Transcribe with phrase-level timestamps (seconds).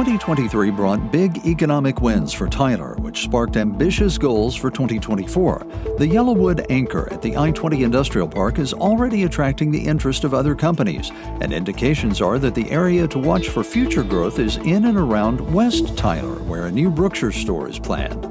[0.00, 5.66] 2023 brought big economic wins for Tyler, which sparked ambitious goals for 2024.
[5.98, 10.32] The YellaWood anchor at the I 20 Industrial Park is already attracting the interest of
[10.32, 11.10] other companies,
[11.42, 15.38] and indications are that the area to watch for future growth is in and around
[15.52, 18.22] West Tyler, where a new Brookshire store is planned.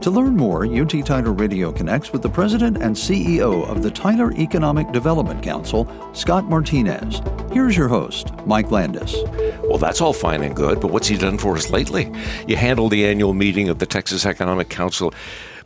[0.00, 4.32] To learn more, UT Tyler Radio connects with the president and CEO of the Tyler
[4.32, 7.20] Economic Development Council, Scott Martinez.
[7.52, 9.14] Here's your host, Mike Landis.
[9.64, 12.10] Well, that's all fine and good, but what's he done for us lately?
[12.46, 15.12] You handled the annual meeting of the Texas Economic Council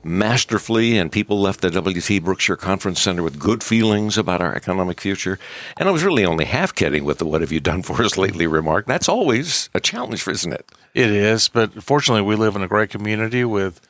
[0.05, 5.01] masterfully, and people left the WT Brookshire Conference Center with good feelings about our economic
[5.01, 5.39] future.
[5.77, 8.17] And I was really only half kidding with the "What have you done for us
[8.17, 8.87] lately?" remark.
[8.87, 10.73] That's always a challenge, isn't it?
[10.95, 13.81] It is, but fortunately, we live in a great community with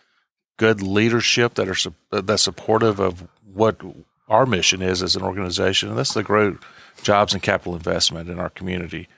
[0.59, 3.81] good leadership that are that's supportive of what
[4.29, 6.55] our mission is as an organization, and that's the great
[7.03, 9.09] jobs and capital investment in our community.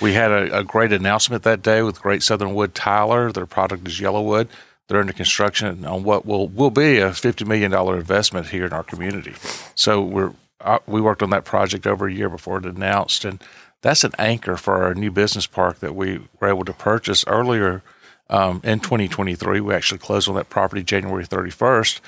[0.00, 3.32] We had a, a, great announcement that day with Great Southern Wood Tyler.
[3.32, 4.48] Their product is YellaWood.
[4.88, 8.72] They're under construction on what will will be a fifty million dollar investment here in
[8.72, 9.34] our community.
[9.74, 13.42] So we're uh, we worked on that project over a year before it announced, and
[13.82, 17.82] that's an anchor for our new business park that we were able to purchase earlier
[18.28, 19.60] um, in 2023.
[19.60, 22.00] We actually closed on that property January 31st.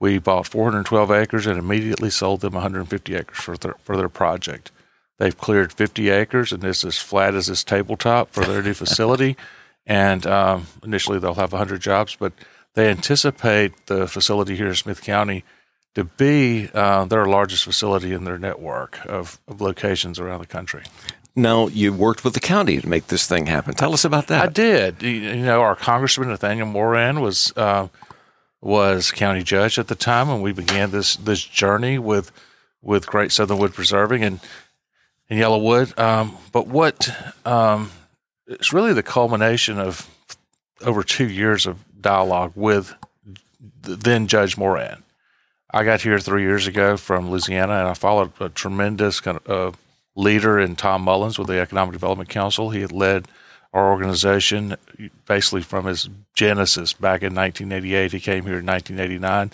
[0.00, 4.70] We bought 412 acres and immediately sold them 150 acres for their, for their project.
[5.18, 9.36] They've cleared 50 acres, and it's as flat as this tabletop for their new facility.
[9.86, 12.32] And um, initially, they'll have 100 jobs, but
[12.74, 15.44] they anticipate the facility here in Smith County
[15.94, 20.82] to be uh, their largest facility in their network of, of locations around the country.
[21.36, 23.74] Now, you worked with the county to make this thing happen.
[23.74, 24.42] Tell us about that.
[24.42, 25.02] I did.
[25.02, 27.88] You know, our Congressman Nathaniel Moran was uh,
[28.60, 32.30] was county judge at the time when we began this this journey with
[32.82, 34.38] with Great Southern Wood Preserving, and
[35.28, 35.98] in YellaWood.
[35.98, 37.10] Um, but what
[37.46, 37.90] um,
[38.46, 40.08] it's really the culmination of
[40.82, 42.94] over two years of dialogue with
[43.82, 45.02] the then Judge Moran.
[45.70, 49.74] I got here three years ago from Louisiana, and I followed a tremendous kind of
[49.74, 49.76] uh,
[50.14, 52.70] leader in Tom Mullins with the Economic Development Council.
[52.70, 53.26] He had led
[53.72, 54.76] our organization
[55.26, 58.12] basically from his genesis back in 1988.
[58.12, 59.50] He came here in 1989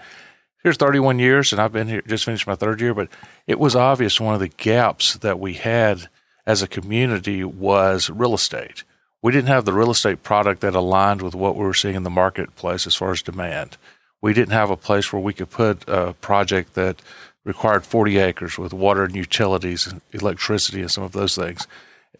[0.62, 3.08] here's 31 years and I've been here just finished my third year, but
[3.46, 6.08] it was obvious one of the gaps that we had
[6.46, 8.84] as a community was real estate.
[9.22, 12.04] We didn't have the real estate product that aligned with what we were seeing in
[12.04, 13.76] the marketplace as far as demand.
[14.22, 17.02] We didn't have a place where we could put a project that
[17.44, 21.66] required 40 acres with water and utilities and electricity and some of those things.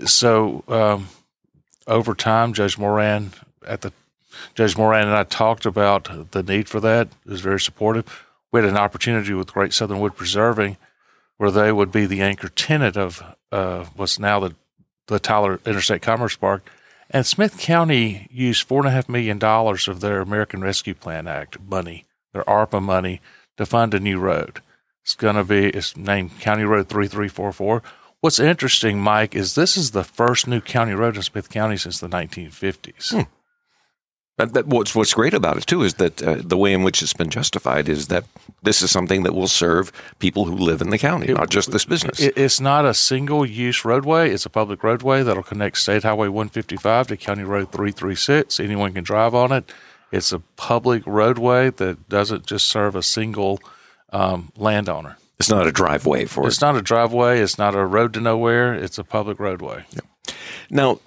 [0.04, 1.08] So, um,
[1.86, 3.32] over time, Judge Moran
[3.66, 3.92] at the
[4.54, 7.08] Judge Moran and I talked about the need for that.
[7.24, 10.76] He was very supportive we had an opportunity with Great Southern Wood Preserving
[11.40, 14.54] where they would be the anchor tenant of uh, what's now the,
[15.06, 16.70] the Tyler Interstate Commerce Park.
[17.08, 22.82] And Smith County used $4.5 million of their American Rescue Plan Act money, their ARPA
[22.82, 23.22] money,
[23.56, 24.60] to fund a new road.
[25.02, 27.82] It's going to be, it's named County Road 3344.
[28.20, 31.98] What's interesting, Mike, is this is the first new county road in Smith County since
[31.98, 33.14] the 1950s.
[33.14, 33.22] Hmm.
[34.36, 37.02] But, but what's what's great about it too is that uh, the way in which
[37.02, 38.24] it's been justified is that
[38.62, 41.72] this is something that will serve people who live in the county, it, not just
[41.72, 42.20] this business.
[42.20, 46.28] It, it's not a single use roadway; it's a public roadway that'll connect State Highway
[46.28, 48.60] 155 to County Road 336.
[48.60, 49.72] Anyone can drive on it.
[50.10, 53.60] It's a public roadway that doesn't just serve a single
[54.12, 55.18] um, landowner.
[55.38, 56.60] It's not a driveway for it's it.
[56.60, 57.40] not a driveway.
[57.40, 58.74] It's not a road to nowhere.
[58.74, 59.84] It's a public roadway.
[59.90, 60.34] Yeah.
[60.68, 61.00] Now,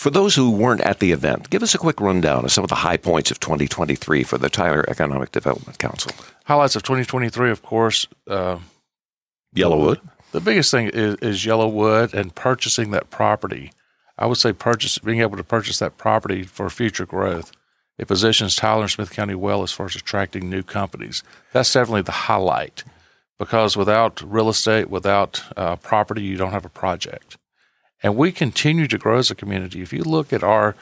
[0.00, 2.70] for those who weren't at the event, give us a quick rundown of some of
[2.70, 6.10] the high points of 2023 for the Tyler Economic Development Council.
[6.46, 8.56] Highlights of 2023, of course, uh,
[9.54, 10.00] YellaWood.
[10.32, 13.72] The biggest thing is, is YellaWood and purchasing that property.
[14.16, 17.52] I would say purchase being able to purchase that property for future growth.
[17.98, 21.22] It positions Tyler and Smith County well as far as attracting new companies.
[21.52, 22.84] That's definitely the highlight
[23.38, 27.36] because without real estate, without uh, property, you don't have a project.
[28.02, 29.82] And we continue to grow as a community.
[29.82, 30.74] If you look at our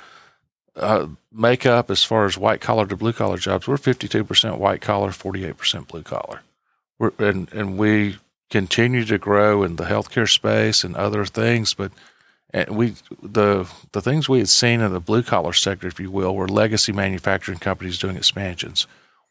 [0.76, 5.11] uh, makeup as far as white collar to blue collar jobs, we're 52% white collar,
[5.11, 6.43] 48% blue collar.
[7.19, 8.19] And, and we
[8.50, 11.93] continue to grow in the healthcare space and other things, but
[12.50, 16.11] and we the the things we had seen in the blue collar sector, if you
[16.11, 18.87] will, were legacy manufacturing companies doing expansions.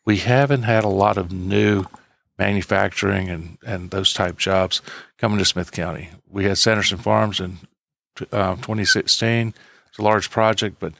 [0.05, 1.85] We haven't had a lot of new
[2.37, 4.81] manufacturing and, and those type jobs
[5.17, 6.09] coming to Smith County.
[6.29, 7.57] We had Sanderson Farms and
[8.31, 9.53] uh, 2016.
[9.89, 10.93] It's a large project, but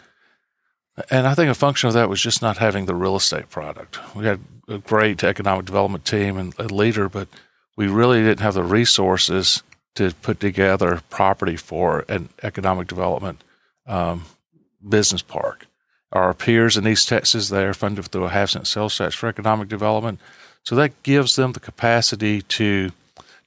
[1.12, 4.00] and I think a function of that was just not having the real estate product.
[4.16, 7.28] We had a great economic development team and a leader, but
[7.76, 9.62] we really didn't have the resources
[9.96, 13.44] to put together property for an economic development
[13.86, 14.26] um,
[14.88, 15.68] business park.
[16.12, 19.28] Our peers in East Texas, they are funded through a half cent sales tax for
[19.28, 20.20] economic development.
[20.64, 22.92] So that gives them the capacity to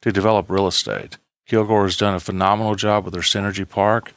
[0.03, 1.19] to develop real estate.
[1.51, 4.13] Kilgore has done a phenomenal job with their Synergy Park.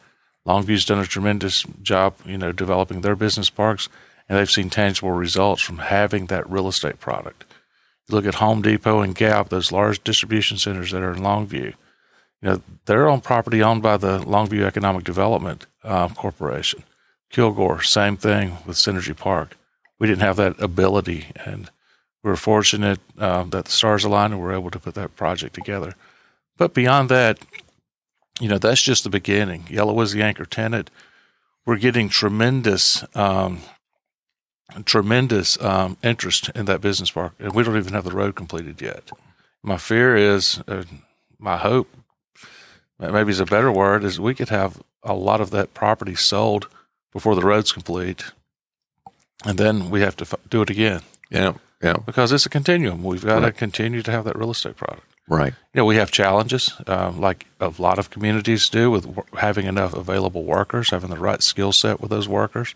[0.45, 3.89] Longview's done a tremendous job, you know, developing their business parks,
[4.30, 7.45] and they've seen tangible results from having that real estate product.
[8.07, 11.74] You look at Home Depot and Gap, those large distribution centers that are in Longview.
[11.74, 11.75] You
[12.44, 16.83] know, they're on property owned by the Longview Economic Development um, Corporation.
[17.31, 19.57] Kilgore, same thing with Synergy Park.
[19.97, 21.71] We didn't have that ability, and
[22.24, 25.15] we were fortunate um, that the stars aligned and we were able to put that
[25.15, 25.95] project together.
[26.57, 27.39] But beyond that,
[28.39, 29.65] you know, that's just the beginning.
[29.69, 30.89] Yellow was the anchor tenant.
[31.65, 33.59] We're getting tremendous, um,
[34.85, 38.81] tremendous um, interest in that business park, and we don't even have the road completed
[38.81, 39.11] yet.
[39.61, 40.83] My fear is, uh,
[41.39, 41.89] my hope,
[43.00, 46.67] maybe is a better word, is we could have a lot of that property sold
[47.13, 48.25] before the road's complete,
[49.45, 51.01] and then we have to f- do it again.
[51.29, 51.97] Yeah, yeah.
[52.05, 53.03] Because it's a continuum.
[53.03, 53.45] We've got Right.
[53.47, 55.07] to continue to have that real estate product.
[55.28, 55.54] Right.
[55.74, 59.66] You know, we have challenges, um, like a lot of communities do, with w- having
[59.66, 62.75] enough available workers, having the right skill set with those workers.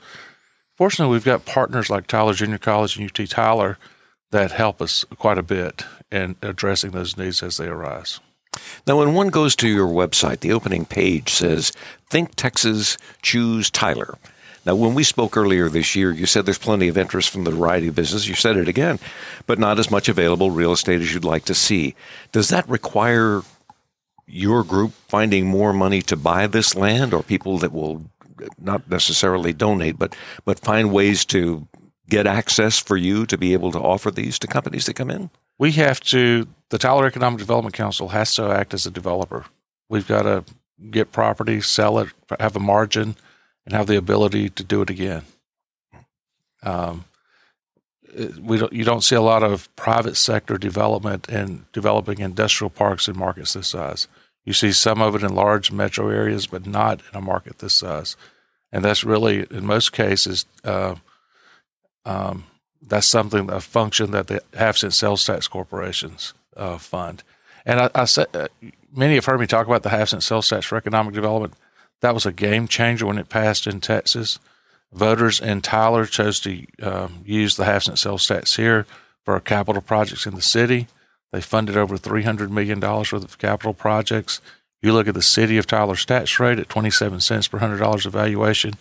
[0.77, 3.77] Fortunately, we've got partners like Tyler Junior College and UT Tyler
[4.31, 8.19] that help us quite a bit in addressing those needs as they arise.
[8.85, 11.71] Now, when one goes to your website, the opening page says,
[12.09, 14.17] Think Texas, choose Tyler.
[14.67, 17.51] Now, when we spoke earlier this year, you said there's plenty of interest from the
[17.51, 18.27] variety of business.
[18.27, 18.99] You said it again,
[19.45, 21.95] but not as much available real estate as you'd like to see.
[22.33, 23.43] Does that require
[24.25, 28.03] your group finding more money to buy this land or people that will
[28.59, 31.65] not necessarily donate, but, but find ways to
[32.09, 35.29] get access for you to be able to offer these to companies that come in?
[35.57, 39.45] we have to the Tyler Economic Development Council has to act as a developer.
[39.89, 40.43] We've got to
[40.91, 42.09] get property, sell it,
[42.39, 43.15] have a margin,
[43.67, 45.23] and have the ability to do it again.
[46.63, 47.03] Um,
[48.39, 53.09] we don't, you don't see a lot of private sector development and developing industrial parks
[53.09, 54.07] in markets this size.
[54.45, 57.73] You see some of it in large metro areas, but not in a market this
[57.73, 58.15] size.
[58.71, 60.95] And that's really, in most cases, uh,
[62.05, 62.45] um,
[62.81, 67.21] that's something a function that the half cent sales tax corporations uh, fund.
[67.65, 68.47] And I, I said uh,
[68.95, 71.53] many have heard me talk about the half cent sales tax for economic development.
[72.01, 74.39] That was a game changer when it passed in Texas.
[74.93, 78.85] Voters in Tyler chose to um, use the half cent sales tax here
[79.23, 80.87] for our capital projects in the city.
[81.31, 84.39] They funded over three hundred million dollars worth of capital projects.
[84.81, 87.79] You look at the city of Tyler's tax rate at twenty seven cents per hundred
[87.79, 88.75] dollars of valuation,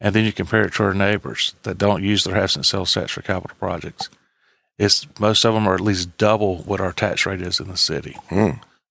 [0.00, 2.92] and then you compare it to our neighbors that don't use their half cent sales
[2.92, 4.08] tax for capital projects.
[4.78, 7.76] It's most of them are at least double what our tax rate is in the
[7.76, 8.16] city.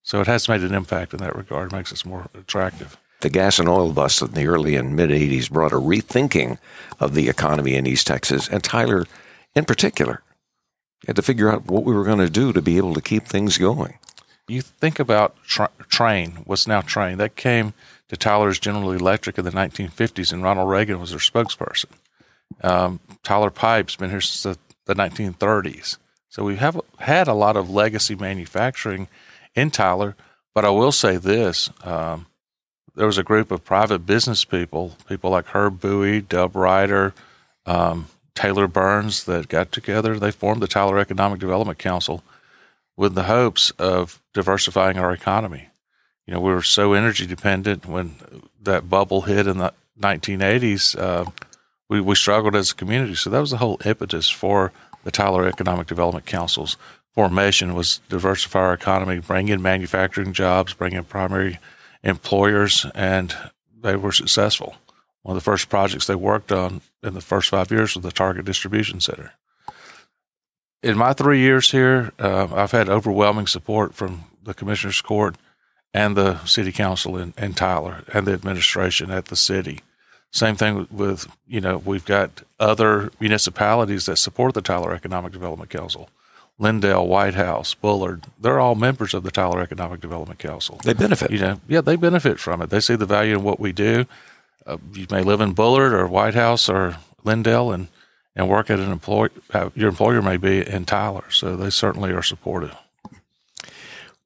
[0.02, 1.70] So it has made an impact in that regard.
[1.70, 2.96] Makes us more attractive.
[3.22, 6.58] The gas and oil bust in the early and mid 80s brought a rethinking
[6.98, 9.06] of the economy in East Texas, and Tyler
[9.54, 10.22] in particular
[11.06, 13.24] had to figure out what we were going to do to be able to keep
[13.24, 13.98] things going.
[14.48, 17.74] You think about tra- Trane, what's now Trane, that came
[18.08, 21.90] to Tyler's General Electric in the 1950s, and Ronald Reagan was their spokesperson.
[22.62, 25.96] Um, Tyler Pipe's been here since the, the 1930s.
[26.28, 29.06] So we have had a lot of legacy manufacturing
[29.54, 30.16] in Tyler.
[30.54, 32.26] But I will say this um,
[32.94, 37.12] there was a group of private business people, people like Herb Bowie, Dub Riter,
[37.66, 40.18] um, Taylor Burns, that got together.
[40.18, 42.22] They formed the Tyler Economic Development Council
[42.96, 45.68] with the hopes of diversifying our economy.
[46.26, 48.16] You know, we were so energy dependent when
[48.62, 50.98] that bubble hit in the 1980s.
[50.98, 51.30] Uh,
[51.88, 53.14] we, we struggled as a community.
[53.14, 54.72] So that was the whole impetus for
[55.04, 56.76] the Tyler Economic Development Council's
[57.14, 61.58] formation was diversify our economy, bring in manufacturing jobs, bring in primary
[62.02, 63.34] employers, and
[63.82, 64.76] they were successful.
[65.22, 68.10] One of the first projects they worked on in the first five years was the
[68.10, 69.32] Target Distribution Center.
[70.82, 75.36] In my three years here, uh, I've had overwhelming support from the Commissioner's Court
[75.94, 79.80] and the City Council in, in Tyler and the administration at the city.
[80.32, 85.32] Same thing with, with, you know, we've got other municipalities that support the Tyler Economic
[85.32, 86.08] Development Council.
[86.60, 90.80] Lindale, White House, Bullard, they're all members of the Tyler Economic Development Council.
[90.84, 91.30] They benefit.
[91.30, 92.70] You know, yeah, they benefit from it.
[92.70, 94.06] They see the value in what we do.
[94.64, 97.88] Uh, you may live in Bullard or White House or Lindale and,
[98.36, 99.28] and work at an employ.
[99.52, 102.76] Uh, your employer may be in Tyler, so they certainly are supportive.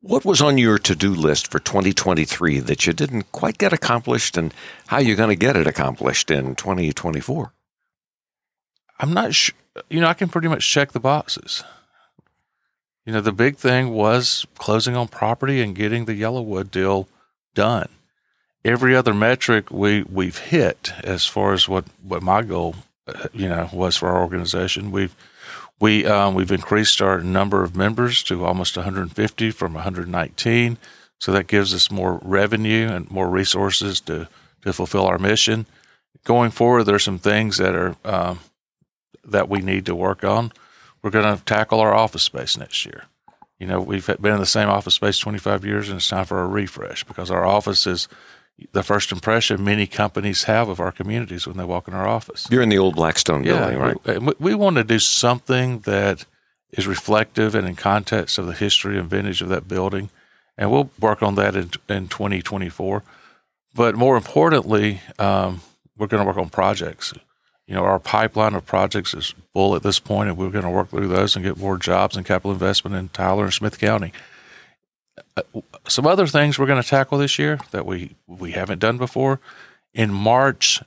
[0.01, 4.37] What was on your to do list for 2023 that you didn't quite get accomplished,
[4.37, 4.53] and
[4.87, 7.53] how you're going to get it accomplished in 2024?
[8.99, 9.55] I'm not sure.
[9.91, 11.65] You know, I can pretty much check the boxes.
[13.07, 17.09] You know, the big thing was closing on property and getting the YellaWood deal
[17.55, 17.89] done.
[18.65, 22.75] every other metric we we've hit as far as what what my goal
[23.07, 24.91] uh, you know was for our organization.
[24.91, 25.15] We've
[25.81, 30.79] we um, we've increased our number of members to almost 150 from 119,
[31.21, 34.29] so that gives us more revenue and more resources to
[34.63, 35.67] to fulfill our mission.
[36.25, 38.41] Going forward, there's some things that are um,
[39.25, 40.53] that we need to work on.
[41.07, 43.05] We're going to tackle our office space next year.
[43.61, 46.43] You know, we've been in the same office space 25 years, and it's time for
[46.43, 48.09] a refresh because our office is
[48.73, 52.49] the first impression many companies have of our communities when they walk in our office.
[52.51, 54.21] You're in the old Blackstone building, right?
[54.21, 56.27] We, we want to do something that
[56.73, 60.11] is reflective and in context of the history and vintage of that building,
[60.59, 63.05] and we'll work on that in, in 2024.
[63.77, 65.61] But more importantly, um,
[65.97, 67.15] we're going to work on projects.
[67.67, 70.71] You know, our pipeline of projects is full at this point, and we're going to
[70.71, 74.13] work through those and get more jobs and capital investment in Tyler and Smith County.
[75.37, 75.43] Uh,
[75.89, 79.41] some other things we're going to tackle this year that we we haven't done before.
[79.93, 80.83] In March,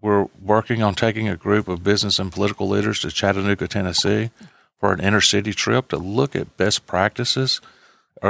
[0.00, 4.30] we're working on taking a group of business and political leaders to Chattanooga, Tennessee,
[4.78, 7.60] for an inner city trip to look at best practices.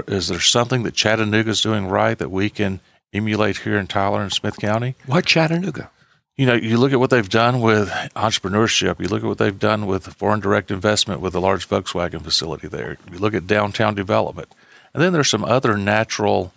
[0.07, 2.80] Is there something that Chattanooga is doing right that we can
[3.12, 4.95] emulate here in Tyler and Smith County?
[5.07, 5.90] Why Chattanooga?
[6.37, 8.99] You know, you look at what they've done with entrepreneurship.
[8.99, 12.66] You look at what they've done with foreign direct investment with the large Volkswagen facility
[12.66, 12.96] there.
[13.12, 14.49] You look at downtown development.
[14.94, 16.52] And then there's some other natural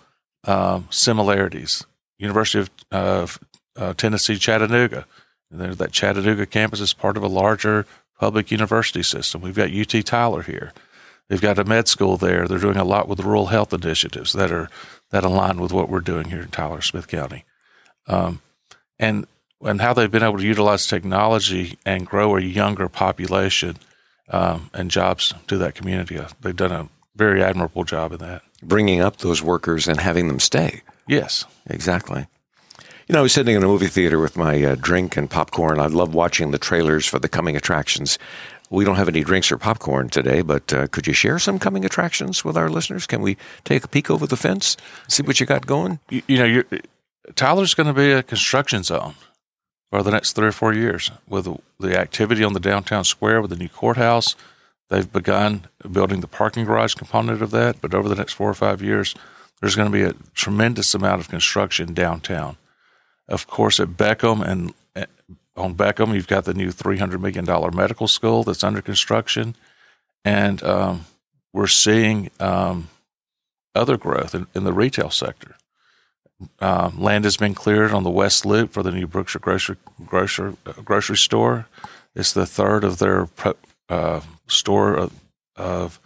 [0.46, 1.86] um, similarities.
[2.18, 3.40] University of
[3.78, 5.06] uh, uh, Tennessee Chattanooga.
[5.52, 7.86] And that Chattanooga campus is part of a larger
[8.20, 9.42] public university system.
[9.42, 10.72] We've got UT Tyler here.
[11.30, 12.48] They've got a med school there.
[12.48, 14.70] They're doing a lot with rural health initiatives that are
[15.12, 17.46] that align with what we're doing here in Tyler Smith County,
[18.08, 18.42] um,
[19.00, 19.28] and
[19.64, 23.78] and how they've been able to utilize technology and grow a younger population
[24.30, 26.20] um, and jobs to that community.
[26.42, 28.42] They've done a very admirable job in that.
[28.62, 30.82] Bringing up those workers and having them stay.
[31.08, 31.46] Yes.
[31.70, 32.26] Exactly.
[33.08, 35.80] You know, I was sitting in a movie theater with my uh, drink and popcorn.
[35.80, 38.18] I love watching the trailers for the coming attractions.
[38.70, 41.84] We don't have any drinks or popcorn today, but uh, could you share some coming
[41.84, 43.06] attractions with our listeners?
[43.06, 44.78] Can we take a peek over the fence,
[45.10, 46.00] see what you got going?
[46.10, 46.64] You, you know,
[47.36, 49.16] Tyler's going to be a construction zone
[49.94, 51.48] for the next three or four years with
[51.80, 54.36] the activity on the downtown square with the new courthouse,
[54.94, 58.54] They've begun building the parking garage component of that, but over the next four or
[58.54, 59.16] five years,
[59.60, 62.58] there's going to be a tremendous amount of construction downtown.
[63.28, 65.06] Of course, at Beckham and eh,
[65.56, 69.56] on Beckham, you've got the new $300 million medical school that's under construction.
[70.24, 71.06] And um,
[71.54, 72.90] we're seeing um,
[73.74, 75.56] other growth in, in, the retail sector.
[76.60, 80.56] Um, land has been cleared on the West Loop for the new Brookshire grocery, grocery,
[80.66, 81.68] uh, grocery store.
[82.16, 83.28] It's the third of their
[83.90, 85.14] uh, store of,
[85.56, 86.00] of,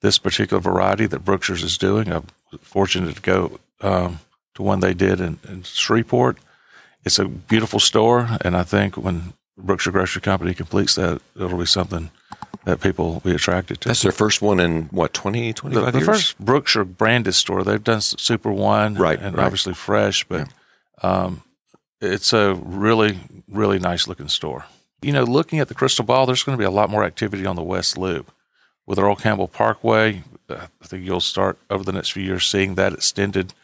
[0.00, 2.10] this particular variety that Brookshire's is doing.
[2.10, 2.26] I'm
[2.60, 4.18] fortunate to go um,
[4.54, 6.38] to one they did in, in, Shreveport.
[7.04, 11.66] It's a beautiful store, and I think when Brookshire Grocery Company completes that, it'll be
[11.66, 12.10] something
[12.64, 13.88] that people will be attracted to.
[13.88, 16.06] That's their first one in what 20, 25 the, the years?
[16.06, 17.64] first Brookshire branded store.
[17.64, 19.44] They've done Super One, right, and right.
[19.44, 20.48] obviously Fresh, but
[21.02, 21.10] yeah.
[21.10, 21.42] um,
[22.00, 24.66] it's a really, really nice looking store
[25.02, 27.44] you know, looking at the crystal ball, there's going to be a lot more activity
[27.44, 28.32] on the West Loop.
[28.86, 32.92] With Earl Campbell Parkway, I think you'll start over the next few years seeing that
[32.92, 33.54] extended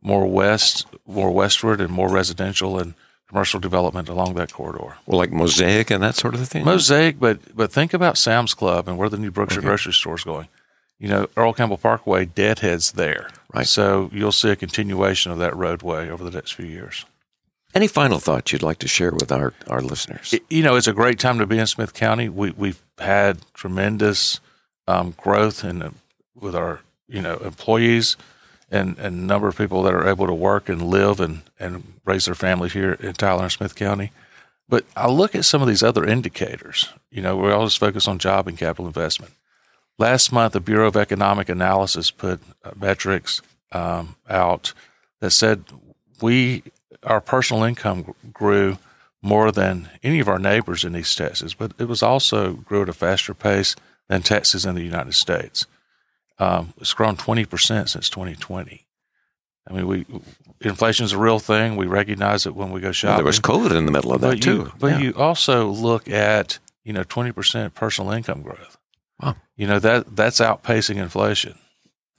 [0.00, 2.94] more west, more westward, and more residential and
[3.28, 4.96] commercial development along that corridor.
[5.06, 6.64] Well, like Mosaic and that sort of thing.
[6.64, 9.68] Mosaic, but but think about Sam's Club and where the new Brookshire okay.
[9.68, 10.48] grocery store is going.
[10.98, 13.30] You know, Earl Campbell Parkway, deadheads there.
[13.54, 13.66] Right.
[13.66, 17.04] So you'll see a continuation of that roadway over the next few years.
[17.74, 20.34] Any final thoughts you'd like to share with our, our listeners?
[20.48, 22.28] You know, it's a great time to be in Smith County.
[22.28, 24.40] We, we've had tremendous
[24.88, 25.94] um, growth in,
[26.34, 28.16] with our, you know, employees
[28.70, 32.26] and, and number of people that are able to work and live and, and raise
[32.26, 34.12] their families here in Tyler and Smith County.
[34.68, 36.90] But I look at some of these other indicators.
[37.10, 39.32] You know, we always focus on job and capital investment.
[39.96, 43.40] Last month, the Bureau of Economic Analysis put uh, metrics
[43.72, 44.72] um, out
[45.20, 45.64] that said
[46.20, 46.62] we
[47.04, 48.78] our personal income grew
[49.22, 52.88] more than any of our neighbors in East Texas, but it was also grew at
[52.88, 53.74] a faster pace
[54.08, 55.66] than Texas and the United States.
[56.38, 58.86] Um, it's grown 20% since 2020.
[59.68, 60.06] I mean, we
[60.60, 61.76] inflation is a real thing.
[61.76, 63.10] We recognize it when we go shopping.
[63.10, 64.50] Well, there was COVID in the middle of that but too.
[64.50, 64.98] You, but yeah.
[64.98, 68.78] you also look at you know 20% personal income growth.
[69.22, 69.36] Wow.
[69.56, 71.56] You know that that's outpacing inflation.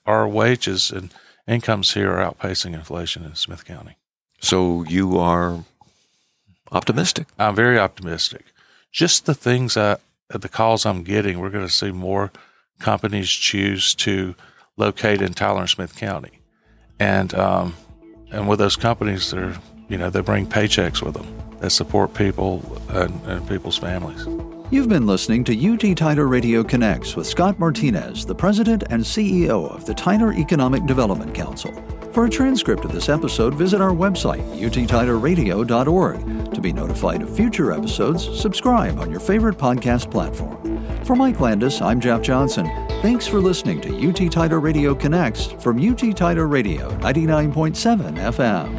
[0.06, 1.14] Our wages and
[1.48, 3.98] incomes here are outpacing inflation in Smith County.
[4.42, 5.64] So you are
[6.72, 7.28] optimistic.
[7.38, 8.46] I'm very optimistic.
[8.92, 9.98] Just the things I,
[10.30, 12.32] the calls I'm getting, we're going to see more
[12.80, 14.36] companies choose to
[14.78, 16.40] locate in Tyler and Smith County.
[17.00, 17.76] And um,
[18.32, 19.56] and with those companies, they're
[19.88, 21.28] you know they bring paychecks with them
[21.60, 24.26] that support people and, and people's families.
[24.72, 29.68] You've been listening to UT Tyler Radio Connects with Scott Martinez, the President and CEO
[29.70, 31.74] of the Tyler Economic Development Council.
[32.14, 36.54] For a transcript of this episode, visit our website, uttylerradio.org.
[36.54, 40.79] To be notified of future episodes, subscribe on your favorite podcast platform.
[41.10, 42.68] For Mike Landis, I'm Jeff Johnson.
[43.02, 48.79] Thanks for listening to UT Tyler Radio Connects from UT Tyler Radio 99.7 FM.